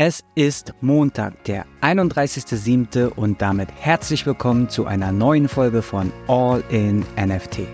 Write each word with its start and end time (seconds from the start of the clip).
Es 0.00 0.22
ist 0.36 0.74
Montag, 0.80 1.42
der 1.42 1.66
31.07. 1.80 3.08
und 3.08 3.42
damit 3.42 3.68
herzlich 3.80 4.26
willkommen 4.26 4.68
zu 4.68 4.86
einer 4.86 5.10
neuen 5.10 5.48
Folge 5.48 5.82
von 5.82 6.12
All 6.28 6.62
in 6.68 7.00
NFT. 7.20 7.66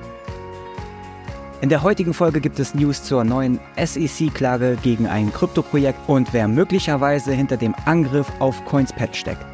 In 1.61 1.69
der 1.69 1.83
heutigen 1.83 2.15
Folge 2.15 2.41
gibt 2.41 2.59
es 2.59 2.75
News 2.75 3.05
zur 3.05 3.25
neuen 3.25 3.61
SEC-Klage 3.77 4.79
gegen 4.83 5.07
ein 5.07 5.35
Kryptoprojekt 5.35 5.99
und 6.09 6.33
wer 6.33 6.49
möglicherweise 6.49 7.35
hinter 7.35 7.59
dem 7.59 7.75
Angriff 7.85 8.33
auf 8.39 8.65
CoinsPad 8.65 9.15
steckt. 9.15 9.45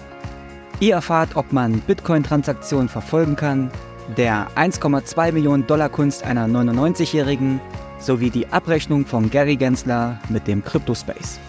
Ihr 0.79 0.95
erfahrt, 0.95 1.35
ob 1.35 1.53
man 1.53 1.81
Bitcoin-Transaktionen 1.81 2.89
verfolgen 2.89 3.35
kann, 3.35 3.73
der 4.17 4.47
1,2 4.55 5.33
Millionen 5.33 5.67
Dollar 5.67 5.89
Kunst 5.89 6.23
einer 6.23 6.47
99-Jährigen 6.47 7.61
sowie 7.99 8.31
die 8.31 8.47
Abrechnung 8.47 9.07
von 9.07 9.29
Gary 9.29 9.57
Gensler 9.57 10.21
mit 10.29 10.47
dem 10.47 10.65
Cryptospace. 10.65 11.41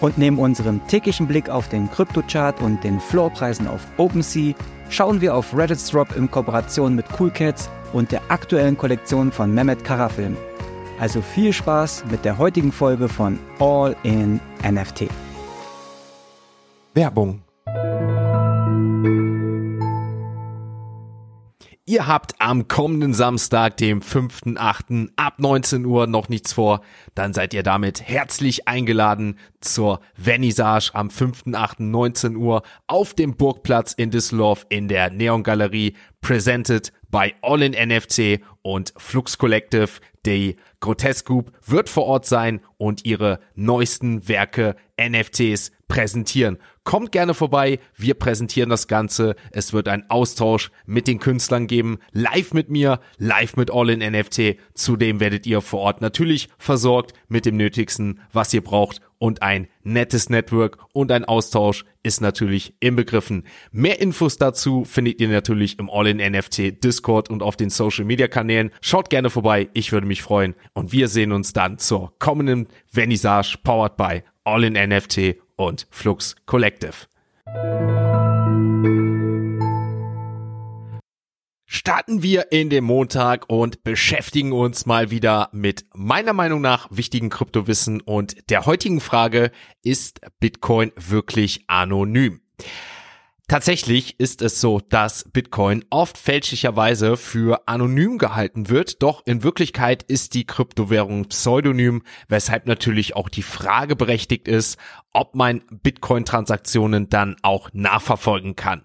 Und 0.00 0.18
neben 0.18 0.38
unserem 0.38 0.86
täglichen 0.88 1.26
Blick 1.26 1.48
auf 1.48 1.68
den 1.68 1.90
Kryptochart 1.90 2.60
und 2.60 2.82
den 2.84 3.00
Floorpreisen 3.00 3.66
auf 3.66 3.80
OpenSea 3.96 4.54
schauen 4.90 5.20
wir 5.20 5.34
auf 5.34 5.56
Reddit's 5.56 5.90
Drop 5.90 6.14
in 6.16 6.30
Kooperation 6.30 6.94
mit 6.94 7.06
Cool 7.18 7.30
Cats 7.30 7.70
und 7.92 8.12
der 8.12 8.20
aktuellen 8.28 8.76
Kollektion 8.76 9.32
von 9.32 9.54
Mehmet 9.54 9.84
Karafilm. 9.84 10.36
Also 11.00 11.20
viel 11.20 11.52
Spaß 11.52 12.04
mit 12.10 12.24
der 12.24 12.38
heutigen 12.38 12.72
Folge 12.72 13.08
von 13.08 13.38
All 13.58 13.96
in 14.02 14.40
NFT. 14.62 15.08
Werbung 16.94 17.45
Ihr 21.88 22.08
habt 22.08 22.34
am 22.40 22.66
kommenden 22.66 23.14
Samstag, 23.14 23.76
dem 23.76 24.00
5.8. 24.00 25.10
ab 25.14 25.34
19 25.38 25.86
Uhr 25.86 26.08
noch 26.08 26.28
nichts 26.28 26.52
vor, 26.52 26.80
dann 27.14 27.32
seid 27.32 27.54
ihr 27.54 27.62
damit 27.62 28.02
herzlich 28.02 28.66
eingeladen 28.66 29.38
zur 29.60 30.00
Vernissage 30.20 30.90
am 30.94 31.10
5.8. 31.10 31.84
19 31.84 32.34
Uhr 32.34 32.64
auf 32.88 33.14
dem 33.14 33.36
Burgplatz 33.36 33.92
in 33.92 34.10
Düsseldorf 34.10 34.66
in 34.68 34.88
der 34.88 35.10
Neon 35.10 35.44
Galerie, 35.44 35.94
presented 36.20 36.92
by 37.08 37.34
All 37.40 37.62
in 37.62 37.70
NFC 37.70 38.40
und 38.62 38.92
Flux 38.96 39.38
Collective. 39.38 40.00
Die 40.26 40.56
Grotesque 40.80 41.28
Group 41.28 41.52
wird 41.64 41.88
vor 41.88 42.06
Ort 42.06 42.26
sein 42.26 42.62
und 42.78 43.04
ihre 43.04 43.38
neuesten 43.54 44.26
Werke 44.26 44.74
NFTs 45.00 45.70
präsentieren. 45.86 46.58
Kommt 46.86 47.10
gerne 47.10 47.34
vorbei, 47.34 47.80
wir 47.96 48.14
präsentieren 48.14 48.70
das 48.70 48.86
Ganze. 48.86 49.34
Es 49.50 49.72
wird 49.72 49.88
ein 49.88 50.08
Austausch 50.08 50.70
mit 50.86 51.08
den 51.08 51.18
Künstlern 51.18 51.66
geben, 51.66 51.98
live 52.12 52.54
mit 52.54 52.70
mir, 52.70 53.00
live 53.18 53.56
mit 53.56 53.72
All 53.72 53.90
in 53.90 54.08
NFT. 54.08 54.56
Zudem 54.72 55.18
werdet 55.18 55.48
ihr 55.48 55.62
vor 55.62 55.80
Ort 55.80 56.00
natürlich 56.00 56.48
versorgt 56.58 57.12
mit 57.26 57.44
dem 57.44 57.56
Nötigsten, 57.56 58.20
was 58.32 58.54
ihr 58.54 58.62
braucht 58.62 59.00
und 59.18 59.42
ein 59.42 59.66
nettes 59.82 60.30
Network 60.30 60.78
und 60.92 61.10
ein 61.10 61.24
Austausch 61.24 61.84
ist 62.04 62.20
natürlich 62.20 62.76
inbegriffen. 62.78 63.42
Mehr 63.72 64.00
Infos 64.00 64.36
dazu 64.36 64.84
findet 64.84 65.20
ihr 65.20 65.28
natürlich 65.28 65.80
im 65.80 65.90
All 65.90 66.06
in 66.06 66.18
NFT 66.18 66.84
Discord 66.84 67.30
und 67.30 67.42
auf 67.42 67.56
den 67.56 67.70
Social 67.70 68.04
Media 68.04 68.28
Kanälen. 68.28 68.70
Schaut 68.80 69.10
gerne 69.10 69.28
vorbei, 69.28 69.70
ich 69.72 69.90
würde 69.90 70.06
mich 70.06 70.22
freuen 70.22 70.54
und 70.72 70.92
wir 70.92 71.08
sehen 71.08 71.32
uns 71.32 71.52
dann 71.52 71.78
zur 71.78 72.16
kommenden 72.20 72.68
Vernissage 72.86 73.56
powered 73.64 73.96
by 73.96 74.22
All 74.44 74.62
in 74.62 74.74
NFT 74.74 75.45
und 75.56 75.86
Flux 75.90 76.36
Collective. 76.46 77.06
Starten 81.68 82.22
wir 82.22 82.52
in 82.52 82.70
den 82.70 82.84
Montag 82.84 83.48
und 83.48 83.82
beschäftigen 83.82 84.52
uns 84.52 84.86
mal 84.86 85.10
wieder 85.10 85.48
mit 85.52 85.84
meiner 85.94 86.32
Meinung 86.32 86.60
nach 86.60 86.88
wichtigen 86.90 87.28
Kryptowissen 87.28 88.00
und 88.00 88.50
der 88.50 88.66
heutigen 88.66 89.00
Frage, 89.00 89.50
ist 89.82 90.20
Bitcoin 90.38 90.92
wirklich 90.96 91.64
anonym? 91.66 92.40
Tatsächlich 93.48 94.18
ist 94.18 94.42
es 94.42 94.60
so, 94.60 94.80
dass 94.80 95.30
Bitcoin 95.30 95.84
oft 95.88 96.18
fälschlicherweise 96.18 97.16
für 97.16 97.68
anonym 97.68 98.18
gehalten 98.18 98.70
wird, 98.70 99.04
doch 99.04 99.24
in 99.24 99.44
Wirklichkeit 99.44 100.02
ist 100.02 100.34
die 100.34 100.44
Kryptowährung 100.44 101.26
pseudonym, 101.26 102.02
weshalb 102.26 102.66
natürlich 102.66 103.14
auch 103.14 103.28
die 103.28 103.44
Frage 103.44 103.94
berechtigt 103.94 104.48
ist, 104.48 104.78
ob 105.12 105.36
man 105.36 105.62
Bitcoin-Transaktionen 105.70 107.08
dann 107.08 107.36
auch 107.42 107.70
nachverfolgen 107.72 108.56
kann. 108.56 108.82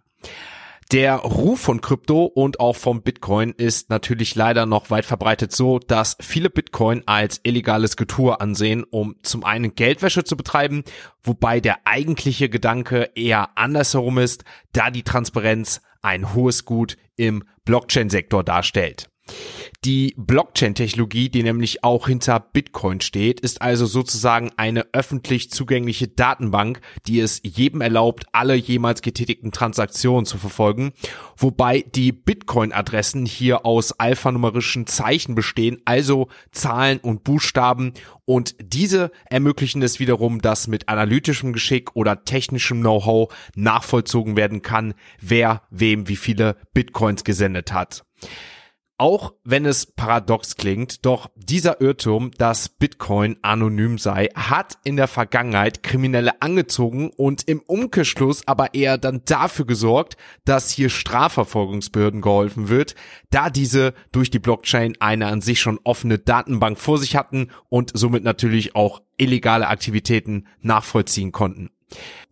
Der 0.91 1.16
Ruf 1.16 1.62
von 1.62 1.79
Krypto 1.79 2.25
und 2.25 2.59
auch 2.59 2.75
vom 2.75 3.02
Bitcoin 3.02 3.52
ist 3.52 3.90
natürlich 3.90 4.35
leider 4.35 4.66
noch 4.66 4.90
weit 4.90 5.06
verbreitet 5.06 5.53
so, 5.53 5.79
dass 5.79 6.18
viele 6.19 6.50
Bitcoin 6.50 7.03
als 7.06 7.40
illegales 7.44 7.96
Getue 7.96 8.41
ansehen, 8.41 8.84
um 8.84 9.16
zum 9.24 9.46
einen 9.46 9.74
Geldwäsche 9.74 10.25
zu 10.25 10.35
betreiben, 10.35 10.84
wobei 11.24 11.62
der 11.62 11.88
eigentliche 11.88 12.50
Gedanke 12.50 13.09
eher 13.16 13.57
andersherum 13.57 14.18
ist, 14.18 14.44
da 14.74 14.91
die 14.91 15.03
Transparenz 15.03 15.81
ein 16.02 16.34
hohes 16.34 16.66
Gut 16.66 16.97
im 17.16 17.46
Blockchain-Sektor 17.63 18.44
darstellt. 18.44 19.09
Die 19.83 20.13
Blockchain-Technologie, 20.15 21.29
die 21.29 21.41
nämlich 21.41 21.83
auch 21.83 22.05
hinter 22.05 22.39
Bitcoin 22.39 23.01
steht, 23.01 23.39
ist 23.39 23.63
also 23.63 23.87
sozusagen 23.87 24.51
eine 24.55 24.85
öffentlich 24.93 25.49
zugängliche 25.49 26.07
Datenbank, 26.07 26.81
die 27.07 27.19
es 27.19 27.41
jedem 27.43 27.81
erlaubt, 27.81 28.25
alle 28.31 28.53
jemals 28.53 29.01
getätigten 29.01 29.51
Transaktionen 29.51 30.27
zu 30.27 30.37
verfolgen, 30.37 30.91
wobei 31.35 31.81
die 31.81 32.11
Bitcoin-Adressen 32.11 33.25
hier 33.25 33.65
aus 33.65 33.93
alphanumerischen 33.93 34.85
Zeichen 34.85 35.33
bestehen, 35.33 35.81
also 35.83 36.27
Zahlen 36.51 36.99
und 36.99 37.23
Buchstaben 37.23 37.93
und 38.25 38.53
diese 38.61 39.11
ermöglichen 39.31 39.81
es 39.81 39.99
wiederum, 39.99 40.43
dass 40.43 40.67
mit 40.67 40.89
analytischem 40.89 41.53
Geschick 41.53 41.95
oder 41.95 42.23
technischem 42.23 42.81
Know-how 42.81 43.33
nachvollzogen 43.55 44.35
werden 44.35 44.61
kann, 44.61 44.93
wer 45.19 45.63
wem 45.71 46.07
wie 46.07 46.17
viele 46.17 46.57
Bitcoins 46.71 47.23
gesendet 47.23 47.73
hat. 47.73 48.05
Auch 49.01 49.34
wenn 49.44 49.66
es 49.66 49.88
paradox 49.88 50.57
klingt, 50.57 51.07
doch 51.07 51.31
dieser 51.35 51.81
Irrtum, 51.81 52.29
dass 52.38 52.69
Bitcoin 52.69 53.35
anonym 53.41 53.97
sei, 53.97 54.29
hat 54.35 54.78
in 54.84 54.95
der 54.95 55.07
Vergangenheit 55.07 55.81
Kriminelle 55.81 56.39
angezogen 56.44 57.09
und 57.09 57.47
im 57.47 57.61
Umkehrschluss 57.61 58.47
aber 58.47 58.75
eher 58.75 59.00
dann 59.00 59.23
dafür 59.25 59.66
gesorgt, 59.66 60.17
dass 60.45 60.69
hier 60.69 60.90
Strafverfolgungsbehörden 60.90 62.22
geholfen 62.22 62.69
wird, 62.69 62.94
da 63.31 63.50
diese 63.50 63.95
durch 64.11 64.29
die 64.29 64.38
Blockchain 64.38 64.94
eine 65.00 65.25
an 65.25 65.41
sich 65.41 65.59
schon 65.59 65.79
offene 65.84 66.19
Datenbank 66.19 66.78
vor 66.78 67.00
sich 67.00 67.16
hatten 67.16 67.47
und 67.69 67.90
somit 67.95 68.23
natürlich 68.23 68.75
auch 68.75 69.01
illegale 69.17 69.67
Aktivitäten 69.67 70.45
nachvollziehen 70.61 71.31
konnten. 71.31 71.72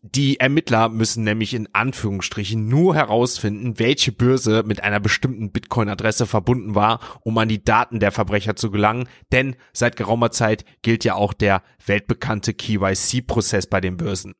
Die 0.02 0.40
Ermittler 0.40 0.88
müssen 0.88 1.25
nämlich 1.25 1.53
in 1.53 1.68
Anführungsstrichen 1.74 2.68
nur 2.70 2.96
herausfinden, 2.96 3.80
welche 3.80 4.14
Börse 4.14 4.64
mit 4.66 4.81
einer 4.81 5.02
bestimmten 5.02 5.52
Bitcoin-Adresse 5.52 6.25
verbunden 6.25 6.74
war, 6.74 7.00
um 7.22 7.38
an 7.38 7.50
die 7.50 7.64
Daten 7.64 8.00
der 8.00 8.12
Verbrecher 8.12 8.56
zu 8.56 8.72
gelangen, 8.72 9.09
denn 9.31 9.58
seit 9.74 9.97
geraumer 9.97 10.31
Zeit 10.31 10.64
gilt 10.81 11.03
ja 11.03 11.16
auch 11.16 11.34
der 11.34 11.64
weltbekannte 11.86 12.53
KYC-Prozess 12.53 13.68
bei 13.68 13.81
den 13.81 13.97
Börsen. 13.97 14.36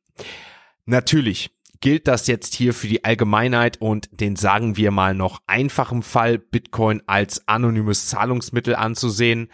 Natürlich 0.86 1.50
gilt 1.80 2.08
das 2.08 2.26
jetzt 2.26 2.54
hier 2.54 2.74
für 2.74 2.88
die 2.88 3.04
Allgemeinheit 3.04 3.80
und 3.80 4.08
den 4.12 4.36
sagen 4.36 4.76
wir 4.76 4.90
mal 4.90 5.14
noch 5.14 5.40
einfachen 5.46 6.02
Fall 6.02 6.38
Bitcoin 6.38 7.02
als 7.06 7.46
anonymes 7.48 8.06
Zahlungsmittel 8.08 8.76
anzusehen. 8.76 9.48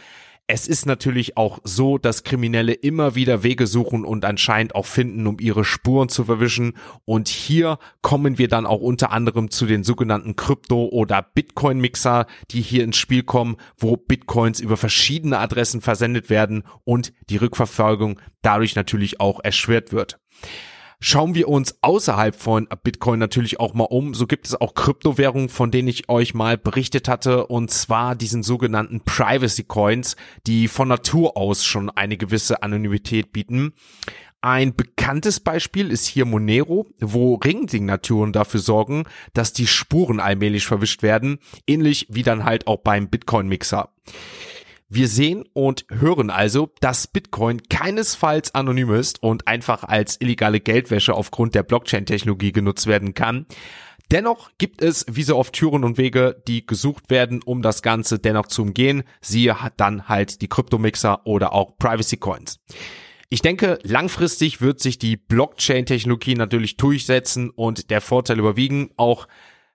Es 0.48 0.68
ist 0.68 0.86
natürlich 0.86 1.36
auch 1.36 1.58
so, 1.64 1.98
dass 1.98 2.22
Kriminelle 2.22 2.72
immer 2.72 3.16
wieder 3.16 3.42
Wege 3.42 3.66
suchen 3.66 4.04
und 4.04 4.24
anscheinend 4.24 4.76
auch 4.76 4.86
finden, 4.86 5.26
um 5.26 5.38
ihre 5.40 5.64
Spuren 5.64 6.08
zu 6.08 6.24
verwischen. 6.24 6.74
Und 7.04 7.26
hier 7.26 7.80
kommen 8.00 8.38
wir 8.38 8.46
dann 8.46 8.64
auch 8.64 8.80
unter 8.80 9.10
anderem 9.10 9.50
zu 9.50 9.66
den 9.66 9.82
sogenannten 9.82 10.36
Krypto- 10.36 10.88
oder 10.90 11.20
Bitcoin-Mixer, 11.20 12.26
die 12.52 12.60
hier 12.60 12.84
ins 12.84 12.96
Spiel 12.96 13.24
kommen, 13.24 13.56
wo 13.76 13.96
Bitcoins 13.96 14.60
über 14.60 14.76
verschiedene 14.76 15.38
Adressen 15.38 15.80
versendet 15.80 16.30
werden 16.30 16.62
und 16.84 17.12
die 17.28 17.38
Rückverfolgung 17.38 18.20
dadurch 18.42 18.76
natürlich 18.76 19.18
auch 19.18 19.40
erschwert 19.42 19.92
wird. 19.92 20.20
Schauen 21.08 21.36
wir 21.36 21.47
uns 21.47 21.76
außerhalb 21.82 22.34
von 22.34 22.66
Bitcoin 22.82 23.20
natürlich 23.20 23.60
auch 23.60 23.74
mal 23.74 23.84
um. 23.84 24.12
So 24.12 24.26
gibt 24.26 24.44
es 24.44 24.60
auch 24.60 24.74
Kryptowährungen, 24.74 25.48
von 25.48 25.70
denen 25.70 25.86
ich 25.86 26.08
euch 26.08 26.34
mal 26.34 26.58
berichtet 26.58 27.06
hatte, 27.06 27.47
und 27.47 27.70
zwar 27.70 28.16
diesen 28.16 28.42
sogenannten 28.42 29.03
Privacy 29.03 29.62
Coins, 29.62 30.16
die 30.48 30.66
von 30.66 30.88
Natur 30.88 31.36
aus 31.36 31.64
schon 31.64 31.91
eine 31.91 32.16
gewisse 32.16 32.64
Anonymität 32.64 33.32
bieten. 33.32 33.72
Ein 34.41 34.74
bekanntes 34.74 35.38
Beispiel 35.38 35.92
ist 35.92 36.06
hier 36.06 36.24
Monero, 36.24 36.88
wo 36.98 37.36
Ringsignaturen 37.36 38.32
dafür 38.32 38.59
sorgen, 38.59 39.04
dass 39.32 39.52
die 39.52 39.68
Spuren 39.68 40.18
allmählich 40.18 40.66
verwischt 40.66 41.04
werden, 41.04 41.38
ähnlich 41.68 42.09
wie 42.10 42.24
dann 42.24 42.44
halt 42.44 42.66
auch 42.66 42.78
beim 42.78 43.09
Bitcoin-Mixer. 43.09 43.91
Wir 44.88 45.09
sehen 45.09 45.44
und 45.53 45.84
hören 45.91 46.30
also, 46.30 46.71
dass 46.80 47.09
Bitcoin 47.09 47.62
keinesfalls 47.68 48.54
anonym 48.54 48.92
ist 48.94 49.21
und 49.21 49.48
einfach 49.48 49.83
als 49.83 50.21
illegale 50.21 50.60
Geldwäsche 50.60 51.15
aufgrund 51.15 51.56
der 51.56 51.65
Blockchain-Technologie 51.65 52.53
genutzt 52.53 52.86
werden 52.86 53.12
kann. 53.12 53.47
Dennoch 54.12 54.50
gibt 54.59 54.83
es 54.83 55.04
wie 55.10 55.24
so 55.24 55.36
oft 55.36 55.53
Türen 55.54 55.83
und 55.83 55.98
Wege, 55.98 56.41
die 56.47 56.65
gesucht 56.65 57.10
werden, 57.10 57.42
um 57.42 57.62
das 57.62 57.83
Ganze 57.83 58.21
dennoch 58.21 58.47
zu 58.47 58.62
umgehen. 58.62 59.03
Siehe 59.21 59.56
dann 59.77 60.09
halt 60.09 60.41
die 60.41 60.48
Kryptomixer 60.48 61.27
oder 61.27 61.53
auch 61.53 61.77
Privacy 61.78 62.18
Coins. 62.18 62.60
Ich 63.28 63.42
denke, 63.42 63.80
langfristig 63.83 64.60
wird 64.60 64.78
sich 64.78 64.98
die 64.98 65.16
Blockchain-Technologie 65.16 66.36
natürlich 66.36 66.77
durchsetzen 66.77 67.50
und 67.50 67.91
der 67.91 68.00
Vorteil 68.00 68.38
überwiegen, 68.38 68.91
auch 68.97 69.27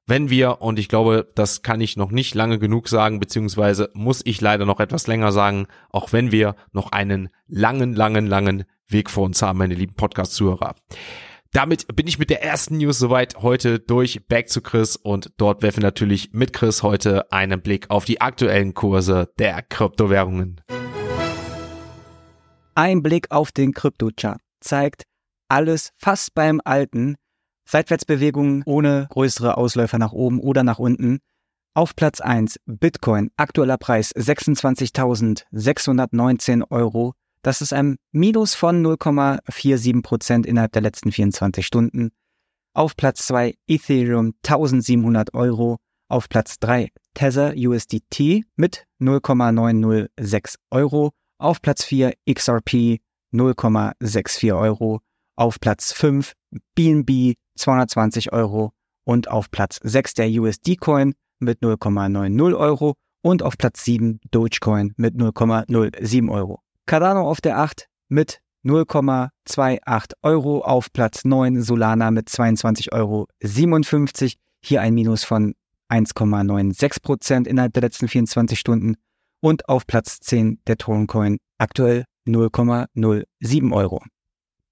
wenn 0.07 0.29
wir, 0.29 0.61
und 0.61 0.79
ich 0.79 0.89
glaube, 0.89 1.31
das 1.35 1.61
kann 1.61 1.81
ich 1.81 1.97
noch 1.97 2.11
nicht 2.11 2.35
lange 2.35 2.59
genug 2.59 2.89
sagen, 2.89 3.19
beziehungsweise 3.19 3.89
muss 3.93 4.21
ich 4.25 4.41
leider 4.41 4.65
noch 4.65 4.79
etwas 4.79 5.07
länger 5.07 5.31
sagen, 5.31 5.67
auch 5.89 6.11
wenn 6.11 6.31
wir 6.31 6.55
noch 6.71 6.91
einen 6.91 7.29
langen, 7.47 7.93
langen, 7.93 8.27
langen 8.27 8.65
Weg 8.87 9.09
vor 9.09 9.23
uns 9.25 9.41
haben, 9.41 9.59
meine 9.59 9.75
lieben 9.75 9.95
Podcast-Zuhörer. 9.95 10.75
Damit 11.53 11.93
bin 11.95 12.07
ich 12.07 12.17
mit 12.17 12.29
der 12.29 12.43
ersten 12.43 12.77
News 12.77 12.97
soweit 12.97 13.41
heute 13.41 13.79
durch. 13.79 14.25
Back 14.27 14.47
zu 14.47 14.61
Chris 14.61 14.95
und 14.95 15.31
dort 15.35 15.61
werfen 15.61 15.81
natürlich 15.81 16.31
mit 16.31 16.53
Chris 16.53 16.81
heute 16.81 17.29
einen 17.31 17.61
Blick 17.61 17.89
auf 17.89 18.05
die 18.05 18.21
aktuellen 18.21 18.73
Kurse 18.73 19.29
der 19.37 19.61
Kryptowährungen. 19.61 20.61
Ein 22.73 23.03
Blick 23.03 23.31
auf 23.31 23.51
den 23.51 23.73
Kryptochart 23.73 24.39
zeigt 24.61 25.03
alles 25.49 25.91
fast 25.97 26.33
beim 26.33 26.61
Alten. 26.63 27.17
Seitwärtsbewegungen 27.71 28.63
ohne 28.65 29.07
größere 29.09 29.55
Ausläufer 29.55 29.97
nach 29.97 30.11
oben 30.11 30.41
oder 30.41 30.63
nach 30.63 30.77
unten. 30.77 31.19
Auf 31.73 31.95
Platz 31.95 32.19
1 32.19 32.59
Bitcoin, 32.65 33.31
aktueller 33.37 33.77
Preis 33.77 34.13
26.619 34.13 36.69
Euro. 36.69 37.13
Das 37.43 37.61
ist 37.61 37.71
ein 37.71 37.95
Minus 38.11 38.55
von 38.55 38.85
0,47 38.85 40.03
Prozent 40.03 40.45
innerhalb 40.45 40.73
der 40.73 40.81
letzten 40.81 41.13
24 41.13 41.65
Stunden. 41.65 42.11
Auf 42.73 42.97
Platz 42.97 43.25
2 43.27 43.55
Ethereum 43.67 44.33
1700 44.45 45.33
Euro. 45.33 45.77
Auf 46.09 46.27
Platz 46.27 46.59
3 46.59 46.89
Tether 47.13 47.53
USDT 47.55 48.43
mit 48.57 48.85
0,906 48.99 50.57
Euro. 50.71 51.11
Auf 51.37 51.61
Platz 51.61 51.85
4 51.85 52.15
XRP 52.29 52.99
0,64 53.33 54.59
Euro. 54.59 54.99
Auf 55.37 55.61
Platz 55.61 55.93
5 55.93 56.33
BNB 56.75 57.35
220 57.61 58.33
Euro. 58.33 58.71
Und 59.03 59.29
auf 59.29 59.49
Platz 59.49 59.79
6 59.83 60.13
der 60.15 60.29
USD 60.29 60.75
Coin 60.75 61.13
mit 61.39 61.61
0,90 61.61 62.57
Euro. 62.57 62.95
Und 63.23 63.43
auf 63.43 63.57
Platz 63.57 63.83
7 63.85 64.19
Dogecoin 64.31 64.93
mit 64.97 65.15
0,07 65.15 66.31
Euro. 66.31 66.59
Cardano 66.85 67.29
auf 67.29 67.41
der 67.41 67.59
8 67.59 67.87
mit 68.09 68.41
0,28 68.65 70.13
Euro. 70.23 70.61
Auf 70.61 70.91
Platz 70.91 71.23
9 71.23 71.61
Solana 71.61 72.11
mit 72.11 72.29
22,57 72.29 72.91
Euro. 72.91 73.27
Hier 74.63 74.81
ein 74.81 74.93
Minus 74.93 75.23
von 75.23 75.55
1,96 75.89 77.01
Prozent 77.01 77.47
innerhalb 77.47 77.73
der 77.73 77.81
letzten 77.81 78.07
24 78.07 78.59
Stunden. 78.59 78.95
Und 79.39 79.67
auf 79.69 79.87
Platz 79.87 80.19
10 80.19 80.59
der 80.67 80.77
Toncoin 80.77 81.37
aktuell 81.57 82.05
0,07 82.27 83.73
Euro. 83.73 84.01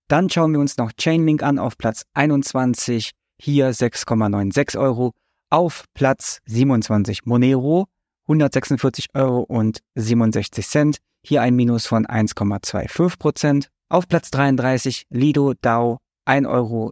Dann 0.10 0.28
schauen 0.28 0.54
wir 0.54 0.60
uns 0.60 0.78
noch 0.78 0.92
Chainlink 0.98 1.44
an 1.44 1.60
auf 1.60 1.78
Platz 1.78 2.02
21, 2.16 3.12
hier 3.40 3.72
6,96 3.72 4.78
Euro. 4.78 5.14
Auf 5.52 5.86
Platz 5.94 6.40
27 6.48 7.26
Monero 7.26 7.86
146 8.28 9.08
Euro 9.14 9.42
und 9.42 9.80
67 9.96 10.68
Cent. 10.68 10.98
Hier 11.24 11.44
ein 11.44 11.56
Minus 11.56 11.86
von 11.86 12.08
1,25 12.08 13.20
Prozent. 13.20 13.70
Auf 13.90 14.08
Platz 14.08 14.32
33 14.32 15.06
Lido 15.12 15.54
DAO 15.62 16.00
1,76 16.28 16.48
Euro, 16.48 16.92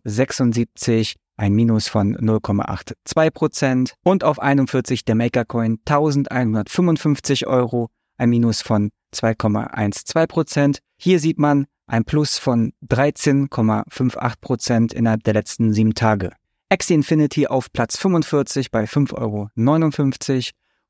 ein 1.37 1.53
Minus 1.53 1.87
von 1.87 2.15
0,82 2.17 3.31
Prozent. 3.31 3.93
Und 4.03 4.23
auf 4.23 4.39
41 4.39 5.05
der 5.05 5.15
Makercoin 5.15 5.79
1155 5.87 7.47
Euro, 7.47 7.89
ein 8.17 8.29
Minus 8.29 8.61
von 8.61 8.89
2,12 9.15 10.27
Prozent. 10.27 10.79
Hier 10.99 11.19
sieht 11.19 11.39
man 11.39 11.67
ein 11.85 12.03
Plus 12.03 12.37
von 12.37 12.73
13,58 12.87 14.33
Prozent 14.41 14.93
innerhalb 14.93 15.23
der 15.23 15.35
letzten 15.35 15.73
sieben 15.73 15.93
Tage. 15.93 16.31
Axie 16.69 16.95
Infinity 16.95 17.47
auf 17.47 17.71
Platz 17.71 17.97
45 17.97 18.71
bei 18.71 18.83
5,59 18.83 19.15
Euro 19.15 19.49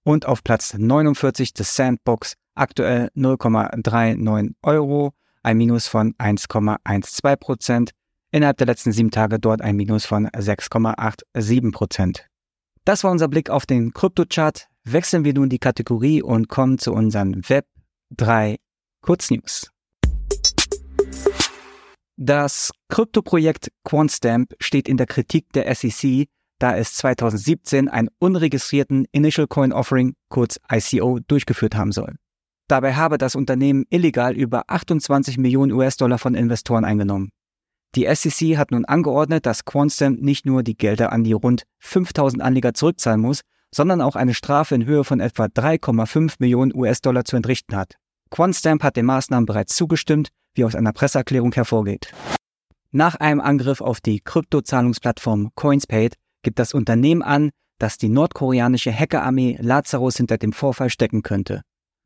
und 0.04 0.26
auf 0.26 0.44
Platz 0.44 0.74
49 0.74 1.54
des 1.54 1.76
Sandbox 1.76 2.34
aktuell 2.56 3.12
0,39 3.16 4.54
Euro, 4.64 5.14
ein 5.44 5.58
Minus 5.58 5.88
von 5.88 6.14
1,12 6.16 7.36
Prozent. 7.36 7.92
Innerhalb 8.32 8.58
der 8.58 8.68
letzten 8.68 8.92
sieben 8.92 9.12
Tage 9.12 9.40
dort 9.40 9.62
ein 9.62 9.76
Minus 9.76 10.06
von 10.06 10.28
6,87 10.30 11.72
Prozent. 11.72 12.28
Das 12.86 13.04
war 13.04 13.12
unser 13.12 13.28
Blick 13.28 13.50
auf 13.50 13.66
den 13.66 13.94
Kryptochart. 13.94 14.68
Wechseln 14.84 15.26
wir 15.26 15.34
nun 15.34 15.50
die 15.50 15.60
Kategorie 15.60 16.22
und 16.22 16.48
kommen 16.48 16.78
zu 16.80 16.94
unseren 16.94 17.48
Web 17.50 17.66
3 18.16 18.58
Kurznews. 19.02 19.72
Das 22.20 22.72
Kryptoprojekt 22.90 23.72
QuantStamp 23.84 24.56
steht 24.60 24.90
in 24.90 24.98
der 24.98 25.06
Kritik 25.06 25.54
der 25.54 25.74
SEC, 25.76 26.28
da 26.58 26.76
es 26.76 26.96
2017 26.96 27.90
einen 27.90 28.10
unregistrierten 28.18 29.06
Initial 29.12 29.46
Coin 29.46 29.72
Offering, 29.72 30.16
kurz 30.28 30.60
ICO, 30.72 31.20
durchgeführt 31.20 31.76
haben 31.76 31.92
soll. 31.92 32.16
Dabei 32.68 32.96
habe 32.96 33.20
das 33.20 33.36
Unternehmen 33.36 33.86
illegal 33.92 34.36
über 34.36 34.64
28 34.68 35.38
Millionen 35.38 35.72
US-Dollar 35.72 36.18
von 36.18 36.34
Investoren 36.34 36.86
eingenommen. 36.86 37.30
Die 37.94 38.08
SEC 38.14 38.58
hat 38.58 38.72
nun 38.72 38.86
angeordnet, 38.86 39.46
dass 39.46 39.66
Quantstamp 39.66 40.20
nicht 40.20 40.46
nur 40.46 40.64
die 40.64 40.76
Gelder 40.76 41.12
an 41.12 41.24
die 41.24 41.34
rund 41.34 41.64
5000 41.80 42.42
Anleger 42.42 42.74
zurückzahlen 42.74 43.22
muss, 43.22 43.42
sondern 43.74 44.02
auch 44.02 44.16
eine 44.16 44.34
Strafe 44.34 44.74
in 44.74 44.86
Höhe 44.86 45.04
von 45.04 45.20
etwa 45.20 45.46
3,5 45.46 46.36
Millionen 46.40 46.76
US-Dollar 46.76 47.26
zu 47.26 47.36
entrichten 47.36 47.76
hat. 47.76 47.96
Quantstamp 48.32 48.84
hat 48.84 48.98
den 48.98 49.06
Maßnahmen 49.06 49.46
bereits 49.46 49.76
zugestimmt, 49.76 50.30
wie 50.58 50.66
aus 50.66 50.76
einer 50.76 50.94
Presseerklärung 50.94 51.54
hervorgeht. 51.54 52.12
Nach 52.92 53.16
einem 53.16 53.42
Angriff 53.42 53.82
auf 53.82 54.02
die 54.02 54.20
Kryptozahlungsplattform 54.20 55.52
Coinspaid 55.56 56.16
gibt 56.42 56.60
das 56.60 56.74
Unternehmen 56.74 57.22
an, 57.22 57.52
dass 57.80 57.98
die 57.98 58.10
nordkoreanische 58.10 58.92
Hackerarmee 58.92 59.58
Lazarus 59.62 60.18
hinter 60.18 60.38
dem 60.38 60.54
Vorfall 60.54 60.90
stecken 60.90 61.22
könnte. 61.22 61.62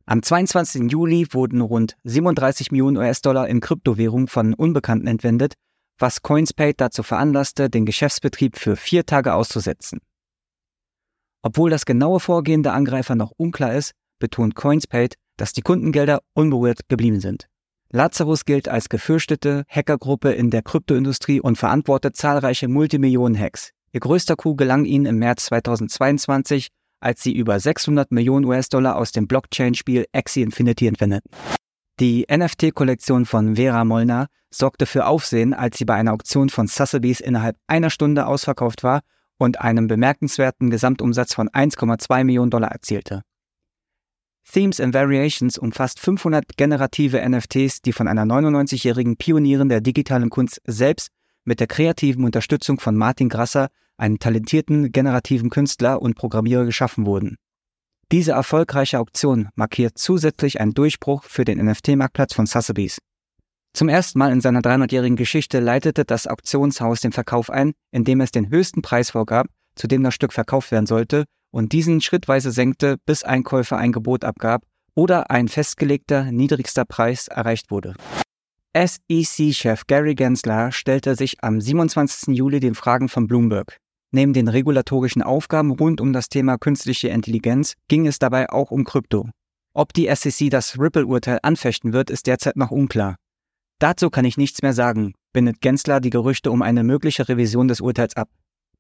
Am 0.05 0.21
22. 0.21 0.91
Juli 0.91 1.27
wurden 1.31 1.61
rund 1.61 1.95
37 2.03 2.71
Millionen 2.71 2.97
US-Dollar 2.97 3.47
in 3.47 3.61
Kryptowährung 3.61 4.27
von 4.27 4.53
Unbekannten 4.53 5.07
entwendet, 5.07 5.53
was 5.99 6.21
Coinspaid 6.21 6.81
dazu 6.81 7.03
veranlasste, 7.03 7.69
den 7.69 7.85
Geschäftsbetrieb 7.85 8.57
für 8.57 8.75
vier 8.75 9.05
Tage 9.05 9.33
auszusetzen. 9.33 9.99
Obwohl 11.43 11.69
das 11.69 11.85
genaue 11.85 12.19
Vorgehen 12.19 12.63
der 12.63 12.73
Angreifer 12.73 13.15
noch 13.15 13.31
unklar 13.37 13.73
ist, 13.75 13.93
betont 14.19 14.55
Coinspaid, 14.55 15.15
dass 15.37 15.53
die 15.53 15.61
Kundengelder 15.61 16.21
unberührt 16.33 16.89
geblieben 16.89 17.19
sind. 17.19 17.47
Lazarus 17.93 18.45
gilt 18.45 18.69
als 18.69 18.87
gefürchtete 18.87 19.65
Hackergruppe 19.67 20.31
in 20.31 20.49
der 20.49 20.61
Kryptoindustrie 20.61 21.41
und 21.41 21.57
verantwortet 21.57 22.15
zahlreiche 22.15 22.69
Multimillionen-Hacks. 22.69 23.71
Ihr 23.91 23.99
größter 23.99 24.37
Coup 24.37 24.55
gelang 24.57 24.85
ihnen 24.85 25.05
im 25.05 25.17
März 25.17 25.47
2022, 25.47 26.69
als 27.01 27.21
sie 27.21 27.35
über 27.35 27.59
600 27.59 28.11
Millionen 28.11 28.45
US-Dollar 28.45 28.95
aus 28.95 29.11
dem 29.11 29.27
Blockchain-Spiel 29.27 30.05
Axie 30.13 30.41
Infinity 30.41 30.87
entwendeten. 30.87 31.29
Die 31.99 32.25
NFT-Kollektion 32.31 33.25
von 33.25 33.57
Vera 33.57 33.83
Molnar 33.83 34.27
sorgte 34.49 34.85
für 34.85 35.05
Aufsehen, 35.05 35.53
als 35.53 35.77
sie 35.77 35.85
bei 35.85 35.95
einer 35.95 36.13
Auktion 36.13 36.47
von 36.47 36.67
Sotheby's 36.67 37.19
innerhalb 37.19 37.57
einer 37.67 37.89
Stunde 37.89 38.25
ausverkauft 38.25 38.83
war 38.83 39.01
und 39.37 39.59
einen 39.59 39.87
bemerkenswerten 39.87 40.69
Gesamtumsatz 40.69 41.33
von 41.33 41.49
1,2 41.49 42.23
Millionen 42.23 42.51
Dollar 42.51 42.71
erzielte. 42.71 43.23
Themes 44.51 44.81
and 44.81 44.93
Variations 44.93 45.57
umfasst 45.57 45.99
500 45.99 46.57
generative 46.57 47.21
NFTs, 47.27 47.81
die 47.81 47.93
von 47.93 48.07
einer 48.07 48.23
99-jährigen 48.23 49.15
Pionierin 49.15 49.69
der 49.69 49.81
digitalen 49.81 50.29
Kunst 50.29 50.61
selbst 50.65 51.09
mit 51.45 51.59
der 51.59 51.67
kreativen 51.67 52.25
Unterstützung 52.25 52.79
von 52.79 52.97
Martin 52.97 53.29
Grasser, 53.29 53.69
einem 53.97 54.19
talentierten 54.19 54.91
generativen 54.91 55.49
Künstler 55.49 56.01
und 56.01 56.15
Programmierer, 56.15 56.65
geschaffen 56.65 57.05
wurden. 57.05 57.37
Diese 58.11 58.33
erfolgreiche 58.33 58.99
Auktion 58.99 59.47
markiert 59.55 59.97
zusätzlich 59.97 60.59
einen 60.59 60.73
Durchbruch 60.73 61.23
für 61.23 61.45
den 61.45 61.65
NFT-Marktplatz 61.65 62.33
von 62.33 62.45
Sotheby's. 62.45 62.97
Zum 63.73 63.87
ersten 63.87 64.19
Mal 64.19 64.33
in 64.33 64.41
seiner 64.41 64.59
300-jährigen 64.59 65.15
Geschichte 65.15 65.61
leitete 65.61 66.03
das 66.03 66.27
Auktionshaus 66.27 66.99
den 66.99 67.13
Verkauf 67.13 67.49
ein, 67.49 67.71
indem 67.91 68.19
es 68.19 68.31
den 68.31 68.49
höchsten 68.49 68.81
Preis 68.81 69.11
vorgab, 69.11 69.47
zu 69.75 69.87
dem 69.87 70.03
das 70.03 70.13
Stück 70.13 70.33
verkauft 70.33 70.71
werden 70.71 70.87
sollte, 70.87 71.23
und 71.51 71.73
diesen 71.73 72.01
schrittweise 72.01 72.51
senkte, 72.51 72.97
bis 73.05 73.23
ein 73.23 73.43
Käufer 73.43 73.77
ein 73.77 73.91
Gebot 73.91 74.23
abgab 74.23 74.63
oder 74.95 75.29
ein 75.29 75.47
festgelegter 75.47 76.31
niedrigster 76.31 76.85
Preis 76.85 77.27
erreicht 77.27 77.71
wurde. 77.71 77.95
SEC-Chef 78.73 79.85
Gary 79.87 80.15
Gensler 80.15 80.71
stellte 80.71 81.15
sich 81.15 81.43
am 81.43 81.59
27. 81.59 82.35
Juli 82.35 82.59
den 82.59 82.75
Fragen 82.75 83.09
von 83.09 83.27
Bloomberg. 83.27 83.77
Neben 84.11 84.33
den 84.33 84.47
regulatorischen 84.47 85.21
Aufgaben 85.21 85.71
rund 85.71 86.01
um 86.01 86.13
das 86.13 86.29
Thema 86.29 86.57
künstliche 86.57 87.09
Intelligenz 87.09 87.75
ging 87.87 88.07
es 88.07 88.19
dabei 88.19 88.49
auch 88.49 88.71
um 88.71 88.83
Krypto. 88.83 89.29
Ob 89.73 89.93
die 89.93 90.13
SEC 90.13 90.49
das 90.49 90.77
Ripple-Urteil 90.77 91.39
anfechten 91.43 91.93
wird, 91.93 92.09
ist 92.09 92.27
derzeit 92.27 92.57
noch 92.57 92.71
unklar. 92.71 93.15
Dazu 93.79 94.09
kann 94.09 94.25
ich 94.25 94.37
nichts 94.37 94.61
mehr 94.61 94.73
sagen, 94.73 95.13
bindet 95.33 95.61
Gensler 95.61 96.01
die 96.01 96.09
Gerüchte 96.09 96.51
um 96.51 96.61
eine 96.61 96.83
mögliche 96.83 97.27
Revision 97.27 97.67
des 97.67 97.81
Urteils 97.81 98.15
ab. 98.15 98.29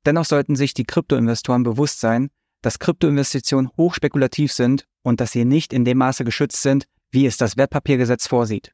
Dennoch 0.05 0.25
sollten 0.25 0.55
sich 0.55 0.73
die 0.73 0.83
Kryptoinvestoren 0.83 1.63
bewusst 1.63 2.01
sein, 2.01 2.29
dass 2.61 2.79
Kryptoinvestitionen 2.79 3.69
hochspekulativ 3.77 4.53
sind 4.53 4.85
und 5.03 5.19
dass 5.19 5.31
sie 5.31 5.45
nicht 5.45 5.73
in 5.73 5.85
dem 5.85 5.97
Maße 5.97 6.23
geschützt 6.23 6.61
sind, 6.61 6.85
wie 7.11 7.25
es 7.25 7.37
das 7.37 7.57
Wertpapiergesetz 7.57 8.27
vorsieht. 8.27 8.73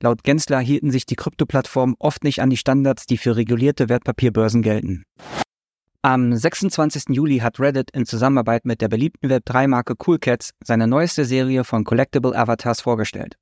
Laut 0.00 0.24
Gensler 0.24 0.60
hielten 0.60 0.90
sich 0.90 1.06
die 1.06 1.16
Krypto-Plattformen 1.16 1.94
oft 1.98 2.24
nicht 2.24 2.40
an 2.40 2.50
die 2.50 2.56
Standards, 2.56 3.06
die 3.06 3.18
für 3.18 3.36
regulierte 3.36 3.88
Wertpapierbörsen 3.88 4.62
gelten. 4.62 5.04
Am 6.02 6.34
26. 6.34 7.10
Juli 7.10 7.38
hat 7.38 7.60
Reddit 7.60 7.92
in 7.92 8.06
Zusammenarbeit 8.06 8.64
mit 8.64 8.80
der 8.80 8.88
beliebten 8.88 9.30
Web3-Marke 9.30 9.94
Cool 10.04 10.18
Cats 10.18 10.50
seine 10.64 10.88
neueste 10.88 11.24
Serie 11.24 11.62
von 11.62 11.84
Collectible 11.84 12.36
Avatars 12.36 12.80
vorgestellt. 12.80 13.36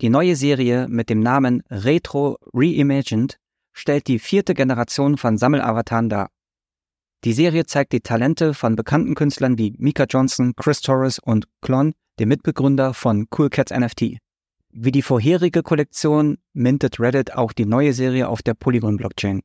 Die 0.00 0.08
neue 0.08 0.34
Serie 0.34 0.88
mit 0.88 1.10
dem 1.10 1.20
Namen 1.20 1.62
Retro 1.70 2.38
Reimagined 2.52 3.38
stellt 3.72 4.08
die 4.08 4.18
vierte 4.18 4.54
Generation 4.54 5.16
von 5.16 5.38
Sammelavataren 5.38 6.08
dar. 6.08 6.30
Die 7.24 7.34
Serie 7.34 7.66
zeigt 7.66 7.92
die 7.92 8.00
Talente 8.00 8.54
von 8.54 8.76
bekannten 8.76 9.14
Künstlern 9.14 9.58
wie 9.58 9.74
Mika 9.76 10.04
Johnson, 10.08 10.54
Chris 10.56 10.80
Torres 10.80 11.18
und 11.18 11.46
Klon, 11.60 11.92
dem 12.18 12.30
Mitbegründer 12.30 12.94
von 12.94 13.26
Cool 13.36 13.50
Cats 13.50 13.72
NFT. 13.72 14.16
Wie 14.70 14.90
die 14.90 15.02
vorherige 15.02 15.62
Kollektion 15.62 16.38
mintet 16.54 16.98
Reddit 16.98 17.34
auch 17.34 17.52
die 17.52 17.66
neue 17.66 17.92
Serie 17.92 18.28
auf 18.28 18.40
der 18.40 18.54
Polygon-Blockchain. 18.54 19.40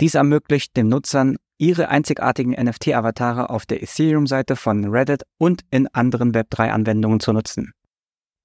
Dies 0.00 0.14
ermöglicht 0.14 0.76
den 0.76 0.88
Nutzern, 0.88 1.36
ihre 1.56 1.88
einzigartigen 1.88 2.52
NFT-Avatare 2.52 3.48
auf 3.48 3.64
der 3.64 3.82
Ethereum-Seite 3.82 4.56
von 4.56 4.84
Reddit 4.84 5.22
und 5.38 5.62
in 5.70 5.86
anderen 5.88 6.34
Web3-Anwendungen 6.34 7.20
zu 7.20 7.32
nutzen. 7.32 7.72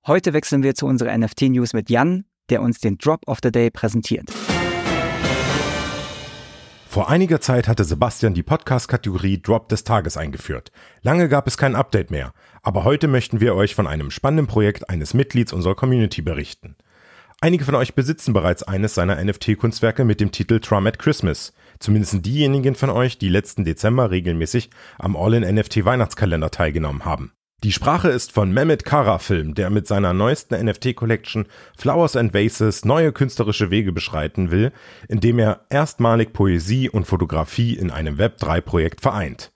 Heute 0.06 0.32
wechseln 0.32 0.63
wir 0.63 0.74
zu 0.74 0.86
unserer 0.86 1.18
NFT-News 1.18 1.74
mit 1.74 1.89
Jan, 1.89 2.24
der 2.50 2.62
uns 2.62 2.80
den 2.80 2.98
Drop 2.98 3.27
of 3.27 3.39
the 3.44 3.51
Day 3.51 3.72
präsentiert. 3.72 4.32
Vor 6.98 7.12
einiger 7.12 7.39
Zeit 7.39 7.68
hatte 7.68 7.84
Sebastian 7.84 8.34
die 8.34 8.42
Podcast-Kategorie 8.42 9.39
Drop 9.39 9.70
des 9.70 9.84
Tages 9.84 10.18
eingeführt. 10.18 10.72
Lange 11.04 11.30
gab 11.30 11.46
es 11.46 11.56
kein 11.56 11.75
Update 11.75 12.10
mehr, 12.10 12.34
aber 12.63 12.86
heute 12.86 13.08
möchten 13.08 13.39
wir 13.39 13.54
euch 13.54 13.75
von 13.75 13.86
einem 13.86 14.10
spannenden 14.10 14.48
Projekt 14.48 14.89
eines 14.89 15.13
Mitglieds 15.13 15.54
unserer 15.54 15.75
Community 15.75 16.24
berichten. 16.24 16.75
Einige 17.39 17.66
von 17.66 17.75
euch 17.75 17.94
besitzen 17.94 18.34
bereits 18.34 18.63
eines 18.63 18.96
seiner 18.96 19.24
NFT-Kunstwerke 19.24 20.06
mit 20.06 20.20
dem 20.20 20.32
Titel 20.32 20.60
Trum 20.60 20.88
at 20.88 20.98
Christmas. 20.98 21.54
Zumindest 21.77 22.25
diejenigen 22.25 22.74
von 22.74 22.89
euch, 22.89 23.20
die 23.20 23.30
letzten 23.30 23.63
Dezember 23.63 24.10
regelmäßig 24.10 24.72
am 24.98 25.16
All-in-NFT 25.16 25.86
Weihnachtskalender 25.86 26.50
teilgenommen 26.50 27.06
haben. 27.06 27.32
Die 27.64 27.72
Sprache 27.72 28.10
ist 28.10 28.34
von 28.34 28.52
Mehmet 28.52 28.86
Kara 28.86 29.18
Film, 29.18 29.56
der 29.56 29.72
mit 29.72 29.88
seiner 29.88 30.14
neuesten 30.14 30.64
NFT-Collection 30.64 31.48
Flowers 31.76 32.16
and 32.16 32.32
Vases 32.32 32.86
neue 32.86 33.12
künstlerische 33.12 33.72
Wege 33.72 33.92
beschreiten 33.92 34.52
will, 34.52 34.72
indem 35.08 35.40
er 35.40 35.66
erstmalig 35.72 36.34
Poesie 36.34 36.88
und 36.88 37.08
Fotografie 37.08 37.76
in 37.76 37.90
einem 37.90 38.18
Web3-Projekt 38.18 39.02
vereint. 39.02 39.52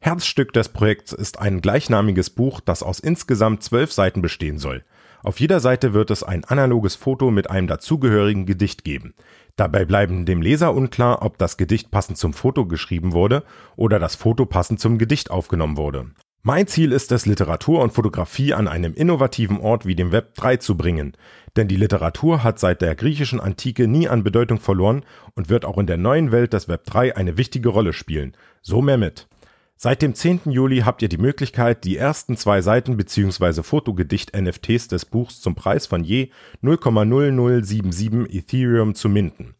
Herzstück 0.00 0.54
des 0.54 0.70
Projekts 0.70 1.12
ist 1.12 1.40
ein 1.40 1.60
gleichnamiges 1.60 2.30
Buch, 2.30 2.60
das 2.60 2.82
aus 2.82 3.00
insgesamt 3.00 3.62
zwölf 3.62 3.92
Seiten 3.92 4.22
bestehen 4.22 4.56
soll. 4.56 4.82
Auf 5.22 5.38
jeder 5.38 5.60
Seite 5.60 5.92
wird 5.92 6.10
es 6.10 6.22
ein 6.22 6.46
analoges 6.46 6.96
Foto 6.96 7.30
mit 7.30 7.50
einem 7.50 7.66
dazugehörigen 7.66 8.46
Gedicht 8.46 8.82
geben. 8.82 9.12
Dabei 9.56 9.84
bleiben 9.84 10.24
dem 10.24 10.40
Leser 10.40 10.72
unklar, 10.72 11.20
ob 11.20 11.36
das 11.36 11.58
Gedicht 11.58 11.90
passend 11.90 12.16
zum 12.16 12.32
Foto 12.32 12.64
geschrieben 12.64 13.12
wurde 13.12 13.44
oder 13.76 13.98
das 13.98 14.16
Foto 14.16 14.46
passend 14.46 14.80
zum 14.80 14.96
Gedicht 14.96 15.30
aufgenommen 15.30 15.76
wurde. 15.76 16.12
Mein 16.44 16.66
Ziel 16.66 16.90
ist 16.90 17.12
es, 17.12 17.24
Literatur 17.24 17.80
und 17.80 17.92
Fotografie 17.92 18.52
an 18.52 18.66
einem 18.66 18.94
innovativen 18.94 19.60
Ort 19.60 19.86
wie 19.86 19.94
dem 19.94 20.10
Web 20.10 20.34
3 20.34 20.56
zu 20.56 20.76
bringen, 20.76 21.12
denn 21.54 21.68
die 21.68 21.76
Literatur 21.76 22.42
hat 22.42 22.58
seit 22.58 22.82
der 22.82 22.96
griechischen 22.96 23.38
Antike 23.38 23.86
nie 23.86 24.08
an 24.08 24.24
Bedeutung 24.24 24.58
verloren 24.58 25.04
und 25.36 25.50
wird 25.50 25.64
auch 25.64 25.78
in 25.78 25.86
der 25.86 25.98
neuen 25.98 26.32
Welt 26.32 26.52
des 26.52 26.66
Web 26.66 26.82
3 26.86 27.16
eine 27.16 27.36
wichtige 27.36 27.68
Rolle 27.68 27.92
spielen. 27.92 28.36
So 28.60 28.82
mehr 28.82 28.98
mit. 28.98 29.28
Seit 29.76 30.02
dem 30.02 30.16
10. 30.16 30.40
Juli 30.46 30.80
habt 30.80 31.02
ihr 31.02 31.08
die 31.08 31.16
Möglichkeit, 31.16 31.84
die 31.84 31.96
ersten 31.96 32.36
zwei 32.36 32.60
Seiten 32.60 32.96
bzw. 32.96 33.62
Fotogedicht-NFTs 33.62 34.88
des 34.88 35.04
Buchs 35.04 35.40
zum 35.40 35.54
Preis 35.54 35.86
von 35.86 36.02
je 36.02 36.30
0,0077 36.60 38.28
Ethereum 38.34 38.96
zu 38.96 39.08
minden. 39.08 39.54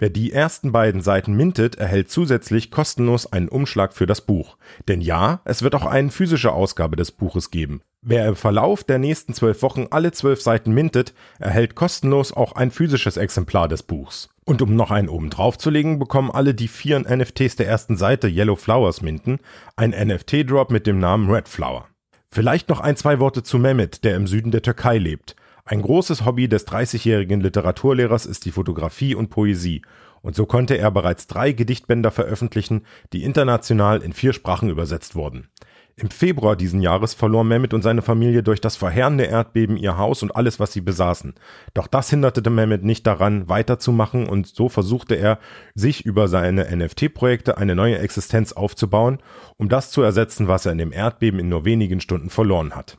Wer 0.00 0.10
die 0.10 0.32
ersten 0.32 0.70
beiden 0.70 1.00
Seiten 1.00 1.32
mintet, 1.34 1.74
erhält 1.74 2.08
zusätzlich 2.08 2.70
kostenlos 2.70 3.32
einen 3.32 3.48
Umschlag 3.48 3.92
für 3.92 4.06
das 4.06 4.20
Buch. 4.20 4.56
Denn 4.86 5.00
ja, 5.00 5.40
es 5.44 5.62
wird 5.62 5.74
auch 5.74 5.86
eine 5.86 6.12
physische 6.12 6.52
Ausgabe 6.52 6.94
des 6.94 7.10
Buches 7.10 7.50
geben. 7.50 7.80
Wer 8.00 8.28
im 8.28 8.36
Verlauf 8.36 8.84
der 8.84 9.00
nächsten 9.00 9.34
zwölf 9.34 9.60
Wochen 9.62 9.88
alle 9.90 10.12
zwölf 10.12 10.40
Seiten 10.40 10.72
mintet, 10.72 11.14
erhält 11.40 11.74
kostenlos 11.74 12.32
auch 12.32 12.52
ein 12.52 12.70
physisches 12.70 13.16
Exemplar 13.16 13.66
des 13.66 13.82
Buchs. 13.82 14.28
Und 14.44 14.62
um 14.62 14.76
noch 14.76 14.92
einen 14.92 15.08
oben 15.08 15.30
drauf 15.30 15.58
zu 15.58 15.68
legen, 15.68 15.98
bekommen 15.98 16.30
alle, 16.30 16.54
die 16.54 16.68
vier 16.68 17.00
NFTs 17.00 17.56
der 17.56 17.66
ersten 17.66 17.96
Seite 17.96 18.28
Yellow 18.28 18.54
Flowers 18.54 19.02
minten, 19.02 19.40
ein 19.74 19.90
NFT-Drop 19.90 20.70
mit 20.70 20.86
dem 20.86 21.00
Namen 21.00 21.28
Red 21.28 21.48
Flower. 21.48 21.88
Vielleicht 22.30 22.68
noch 22.68 22.78
ein, 22.78 22.94
zwei 22.94 23.18
Worte 23.18 23.42
zu 23.42 23.58
Mehmet, 23.58 24.04
der 24.04 24.14
im 24.14 24.28
Süden 24.28 24.52
der 24.52 24.62
Türkei 24.62 24.98
lebt. 24.98 25.34
Ein 25.70 25.82
großes 25.82 26.24
Hobby 26.24 26.48
des 26.48 26.66
30-jährigen 26.66 27.42
Literaturlehrers 27.42 28.24
ist 28.24 28.46
die 28.46 28.52
Fotografie 28.52 29.14
und 29.14 29.28
Poesie, 29.28 29.82
und 30.22 30.34
so 30.34 30.46
konnte 30.46 30.78
er 30.78 30.90
bereits 30.90 31.26
drei 31.26 31.52
Gedichtbänder 31.52 32.10
veröffentlichen, 32.10 32.86
die 33.12 33.22
international 33.22 34.00
in 34.00 34.14
vier 34.14 34.32
Sprachen 34.32 34.70
übersetzt 34.70 35.14
wurden. 35.14 35.48
Im 35.94 36.08
Februar 36.08 36.56
diesen 36.56 36.80
Jahres 36.80 37.12
verlor 37.12 37.44
Mehmet 37.44 37.74
und 37.74 37.82
seine 37.82 38.00
Familie 38.00 38.42
durch 38.42 38.62
das 38.62 38.76
verheerende 38.76 39.24
Erdbeben 39.24 39.76
ihr 39.76 39.98
Haus 39.98 40.22
und 40.22 40.34
alles, 40.34 40.58
was 40.58 40.72
sie 40.72 40.80
besaßen. 40.80 41.34
Doch 41.74 41.86
das 41.86 42.08
hinderte 42.08 42.48
Mehmet 42.48 42.82
nicht 42.82 43.06
daran, 43.06 43.50
weiterzumachen 43.50 44.26
und 44.26 44.46
so 44.46 44.70
versuchte 44.70 45.16
er, 45.16 45.38
sich 45.74 46.06
über 46.06 46.28
seine 46.28 46.74
NFT-Projekte 46.74 47.58
eine 47.58 47.74
neue 47.74 47.98
Existenz 47.98 48.52
aufzubauen, 48.52 49.18
um 49.58 49.68
das 49.68 49.90
zu 49.90 50.00
ersetzen, 50.00 50.48
was 50.48 50.64
er 50.64 50.72
in 50.72 50.78
dem 50.78 50.92
Erdbeben 50.92 51.38
in 51.38 51.50
nur 51.50 51.66
wenigen 51.66 52.00
Stunden 52.00 52.30
verloren 52.30 52.74
hat. 52.74 52.96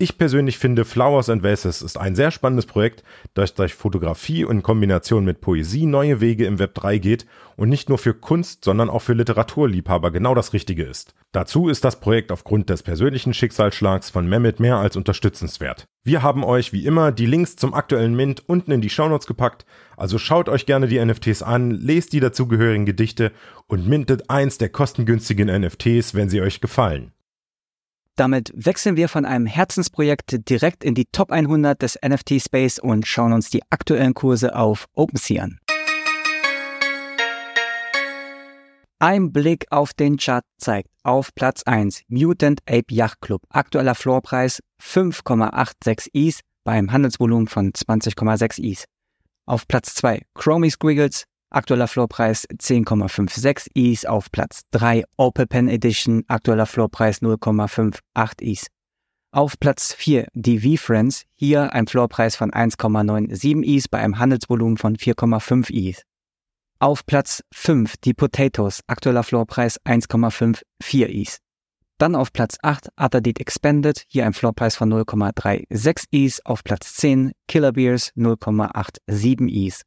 Ich 0.00 0.16
persönlich 0.16 0.58
finde 0.58 0.84
Flowers 0.84 1.28
and 1.28 1.42
Vases 1.42 1.82
ist 1.82 1.98
ein 1.98 2.14
sehr 2.14 2.30
spannendes 2.30 2.66
Projekt, 2.66 3.02
das 3.34 3.54
durch 3.54 3.74
Fotografie 3.74 4.44
und 4.44 4.58
in 4.58 4.62
Kombination 4.62 5.24
mit 5.24 5.40
Poesie 5.40 5.86
neue 5.86 6.20
Wege 6.20 6.46
im 6.46 6.60
Web 6.60 6.74
3 6.74 6.98
geht 6.98 7.26
und 7.56 7.68
nicht 7.68 7.88
nur 7.88 7.98
für 7.98 8.14
Kunst, 8.14 8.64
sondern 8.64 8.90
auch 8.90 9.02
für 9.02 9.14
Literaturliebhaber 9.14 10.12
genau 10.12 10.36
das 10.36 10.52
Richtige 10.52 10.84
ist. 10.84 11.16
Dazu 11.32 11.68
ist 11.68 11.84
das 11.84 11.98
Projekt 11.98 12.30
aufgrund 12.30 12.70
des 12.70 12.84
persönlichen 12.84 13.34
Schicksalsschlags 13.34 14.08
von 14.08 14.28
Mehmet 14.28 14.60
mehr 14.60 14.76
als 14.76 14.94
unterstützenswert. 14.94 15.88
Wir 16.04 16.22
haben 16.22 16.44
euch 16.44 16.72
wie 16.72 16.86
immer 16.86 17.10
die 17.10 17.26
Links 17.26 17.56
zum 17.56 17.74
aktuellen 17.74 18.14
Mint 18.14 18.48
unten 18.48 18.70
in 18.70 18.80
die 18.80 18.90
Shownotes 18.90 19.26
gepackt, 19.26 19.66
also 19.96 20.16
schaut 20.18 20.48
euch 20.48 20.64
gerne 20.64 20.86
die 20.86 21.04
NFTs 21.04 21.42
an, 21.42 21.72
lest 21.72 22.12
die 22.12 22.20
dazugehörigen 22.20 22.86
Gedichte 22.86 23.32
und 23.66 23.88
mintet 23.88 24.30
eins 24.30 24.58
der 24.58 24.68
kostengünstigen 24.68 25.48
NFTs, 25.48 26.14
wenn 26.14 26.28
sie 26.28 26.40
euch 26.40 26.60
gefallen. 26.60 27.10
Damit 28.18 28.50
wechseln 28.52 28.96
wir 28.96 29.08
von 29.08 29.24
einem 29.24 29.46
Herzensprojekt 29.46 30.50
direkt 30.50 30.82
in 30.82 30.96
die 30.96 31.04
Top 31.12 31.30
100 31.30 31.80
des 31.80 31.96
NFT 32.04 32.42
Space 32.42 32.80
und 32.80 33.06
schauen 33.06 33.32
uns 33.32 33.48
die 33.48 33.62
aktuellen 33.70 34.12
Kurse 34.12 34.56
auf 34.56 34.86
OpenSea 34.94 35.44
an. 35.44 35.60
Ein 38.98 39.32
Blick 39.32 39.66
auf 39.70 39.94
den 39.94 40.16
Chart 40.16 40.44
zeigt 40.56 40.90
auf 41.04 41.32
Platz 41.36 41.62
1 41.62 42.02
Mutant 42.08 42.58
Ape 42.68 42.92
Yacht 42.92 43.20
Club, 43.20 43.42
aktueller 43.50 43.94
Floorpreis 43.94 44.58
5,86 44.82 46.08
ETH 46.12 46.40
beim 46.64 46.90
Handelsvolumen 46.90 47.46
von 47.46 47.70
20,6 47.70 48.60
ETH. 48.60 48.84
Auf 49.46 49.68
Platz 49.68 49.94
2 49.94 50.22
Chromie 50.34 50.70
Squiggles, 50.70 51.22
Aktueller 51.50 51.88
Floorpreis 51.88 52.46
10,56 52.46 53.70
ETH 53.74 54.06
auf 54.06 54.30
Platz 54.30 54.62
3. 54.72 55.04
Opel 55.16 55.46
Pen 55.46 55.68
Edition, 55.68 56.24
aktueller 56.28 56.66
Floorpreis 56.66 57.22
0,58 57.22 58.42
ETH. 58.42 58.66
Auf 59.32 59.58
Platz 59.58 59.94
4 59.94 60.28
die 60.34 60.60
V-Friends, 60.60 61.24
hier 61.34 61.72
ein 61.72 61.86
Floorpreis 61.86 62.36
von 62.36 62.50
1,97 62.50 63.64
ETH 63.64 63.90
bei 63.90 63.98
einem 63.98 64.18
Handelsvolumen 64.18 64.76
von 64.76 64.96
4,5 64.96 65.70
ETH. 65.70 66.02
Auf 66.80 67.06
Platz 67.06 67.42
5 67.54 67.96
die 67.96 68.12
Potatoes, 68.12 68.82
aktueller 68.86 69.22
Floorpreis 69.22 69.80
1,54 69.86 70.62
ETH. 71.06 71.38
Dann 71.96 72.14
auf 72.14 72.30
Platz 72.32 72.58
8 72.62 72.88
Atadit 72.94 73.40
Expanded, 73.40 74.04
hier 74.08 74.26
ein 74.26 74.34
Floorpreis 74.34 74.76
von 74.76 74.92
0,36 74.92 76.06
ETH. 76.10 76.46
Auf 76.46 76.62
Platz 76.62 76.94
10 76.96 77.32
Killer 77.48 77.72
Beers 77.72 78.12
0,87 78.16 79.48
ETH. 79.48 79.82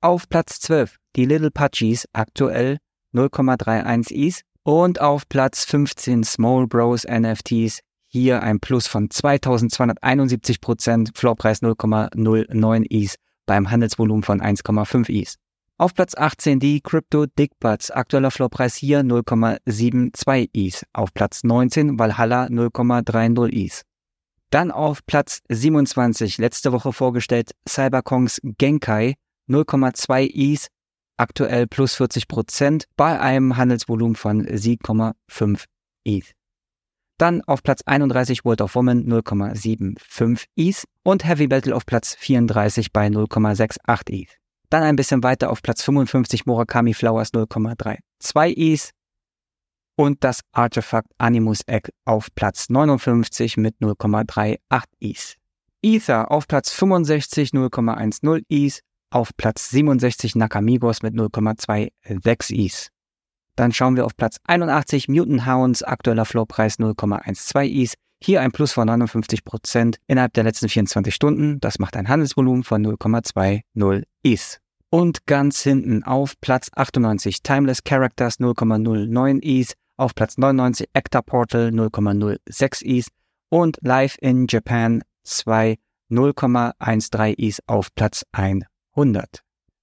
Auf 0.00 0.28
Platz 0.28 0.60
12 0.60 0.96
die 1.16 1.24
Little 1.24 1.50
Pudgies, 1.50 2.06
aktuell 2.12 2.78
0,31 3.12 4.12
ETH. 4.12 4.42
Und 4.62 5.00
auf 5.00 5.28
Platz 5.28 5.64
15 5.64 6.22
Small 6.22 6.68
Bros 6.68 7.04
NFTs, 7.04 7.80
hier 8.06 8.42
ein 8.42 8.60
Plus 8.60 8.86
von 8.86 9.10
2271 9.10 10.60
Prozent, 10.60 11.10
Floorpreis 11.16 11.62
0,09 11.62 12.86
ETH 12.90 13.16
beim 13.46 13.72
Handelsvolumen 13.72 14.22
von 14.22 14.40
1,5 14.40 15.08
ETH. 15.08 15.34
Auf 15.78 15.94
Platz 15.94 16.14
18 16.16 16.60
die 16.60 16.80
Crypto 16.80 17.26
Dickbuds, 17.26 17.90
aktueller 17.90 18.30
Floorpreis 18.30 18.76
hier 18.76 19.00
0,72 19.00 20.50
ETH. 20.52 20.84
Auf 20.92 21.12
Platz 21.12 21.42
19 21.42 21.98
Valhalla 21.98 22.44
0,30 22.44 23.48
ETH. 23.52 23.82
Dann 24.50 24.70
auf 24.70 25.04
Platz 25.06 25.40
27, 25.48 26.38
letzte 26.38 26.72
Woche 26.72 26.92
vorgestellt, 26.92 27.50
Cyberkongs 27.68 28.40
Genkai 28.44 29.16
0,2 29.48 30.30
ETH, 30.34 30.68
aktuell 31.16 31.66
plus 31.66 31.94
40 31.94 32.28
Prozent 32.28 32.84
bei 32.96 33.20
einem 33.20 33.56
Handelsvolumen 33.56 34.16
von 34.16 34.46
7,5 34.46 35.64
ETH. 36.04 36.32
Dann 37.18 37.42
auf 37.42 37.62
Platz 37.64 37.82
31 37.84 38.44
World 38.44 38.60
of 38.60 38.74
Woman 38.76 39.04
0,75 39.06 40.44
ETH 40.56 40.84
und 41.02 41.24
Heavy 41.24 41.48
Metal 41.48 41.72
auf 41.72 41.84
Platz 41.84 42.14
34 42.14 42.92
bei 42.92 43.08
0,68 43.08 44.10
ETH. 44.12 44.38
Dann 44.70 44.84
ein 44.84 44.96
bisschen 44.96 45.22
weiter 45.22 45.50
auf 45.50 45.62
Platz 45.62 45.82
55 45.82 46.46
Murakami 46.46 46.94
Flowers 46.94 47.32
0,32 47.32 48.56
ETH 48.56 48.90
und 49.96 50.22
das 50.22 50.42
Artifact 50.52 51.10
Animus 51.18 51.62
Egg 51.66 51.90
auf 52.04 52.28
Platz 52.36 52.68
59 52.68 53.56
mit 53.56 53.74
0,38 53.80 54.58
ETH. 55.00 55.36
Ether 55.82 56.30
auf 56.30 56.46
Platz 56.46 56.70
65 56.72 57.50
0,10 57.50 58.44
ETH, 58.48 58.80
auf 59.10 59.36
Platz 59.36 59.70
67 59.70 60.34
Nakamigos 60.36 61.02
mit 61.02 61.14
0,26 61.14 62.54
ETH. 62.54 62.88
Dann 63.56 63.72
schauen 63.72 63.96
wir 63.96 64.06
auf 64.06 64.16
Platz 64.16 64.36
81 64.44 65.08
Mutant 65.08 65.46
Hounds, 65.46 65.82
aktueller 65.82 66.24
Flowpreis 66.24 66.78
0,12 66.78 67.64
ETH. 67.64 67.94
Hier 68.22 68.40
ein 68.40 68.52
Plus 68.52 68.72
von 68.72 68.88
59% 68.88 69.96
innerhalb 70.06 70.32
der 70.32 70.44
letzten 70.44 70.68
24 70.68 71.14
Stunden. 71.14 71.60
Das 71.60 71.78
macht 71.78 71.96
ein 71.96 72.08
Handelsvolumen 72.08 72.64
von 72.64 72.84
0,20 72.84 74.04
ETH. 74.22 74.60
Und 74.90 75.26
ganz 75.26 75.62
hinten 75.62 76.02
auf 76.02 76.34
Platz 76.40 76.70
98 76.74 77.42
Timeless 77.42 77.84
Characters 77.84 78.40
0,09 78.40 79.40
ETH, 79.42 79.74
auf 79.96 80.14
Platz 80.14 80.38
99 80.38 80.88
Actor 80.94 81.22
Portal 81.22 81.68
0,06 81.68 82.84
ETH 82.84 83.08
und 83.50 83.78
Live 83.82 84.16
in 84.20 84.46
Japan 84.48 85.02
2 85.24 85.76
0,13 86.10 87.34
ETH 87.38 87.58
auf 87.66 87.94
Platz 87.94 88.24
100. 88.32 88.68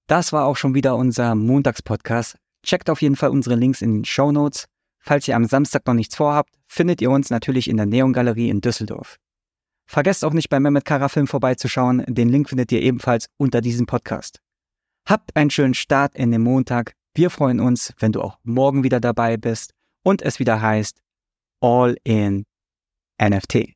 Das 0.06 0.32
war 0.32 0.44
auch 0.44 0.56
schon 0.56 0.74
wieder 0.74 0.94
unser 0.96 1.34
Montagspodcast. 1.34 2.36
Checkt 2.62 2.90
auf 2.90 3.00
jeden 3.00 3.16
Fall 3.16 3.30
unsere 3.30 3.54
Links 3.54 3.80
in 3.80 3.94
den 3.94 4.04
Show 4.04 4.30
Notes. 4.30 4.66
Falls 4.98 5.26
ihr 5.26 5.36
am 5.36 5.46
Samstag 5.46 5.86
noch 5.86 5.94
nichts 5.94 6.16
vorhabt, 6.16 6.50
findet 6.66 7.00
ihr 7.00 7.10
uns 7.10 7.30
natürlich 7.30 7.68
in 7.68 7.76
der 7.76 7.86
Neon 7.86 8.12
Galerie 8.12 8.50
in 8.50 8.60
Düsseldorf. 8.60 9.16
Vergesst 9.88 10.24
auch 10.24 10.32
nicht 10.32 10.48
bei 10.48 10.60
Mehmet 10.60 10.84
Kara 10.84 11.08
Film 11.08 11.28
vorbeizuschauen. 11.28 12.04
Den 12.08 12.28
Link 12.28 12.48
findet 12.48 12.72
ihr 12.72 12.82
ebenfalls 12.82 13.26
unter 13.38 13.60
diesem 13.60 13.86
Podcast. 13.86 14.40
Habt 15.08 15.34
einen 15.36 15.50
schönen 15.50 15.74
Start 15.74 16.16
in 16.16 16.32
den 16.32 16.42
Montag. 16.42 16.92
Wir 17.14 17.30
freuen 17.30 17.60
uns, 17.60 17.94
wenn 17.98 18.12
du 18.12 18.20
auch 18.20 18.38
morgen 18.42 18.82
wieder 18.82 19.00
dabei 19.00 19.36
bist 19.36 19.72
und 20.02 20.22
es 20.22 20.40
wieder 20.40 20.60
heißt 20.60 21.00
All 21.60 21.96
in 22.04 22.44
NFT. 23.22 23.75